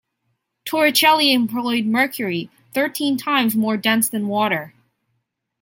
Torricelli 0.65 1.31
employed 1.31 1.85
mercury, 1.85 2.49
thirteen 2.73 3.17
times 3.17 3.55
more 3.55 3.77
dense 3.77 4.09
than 4.09 4.27
water. 4.27 4.73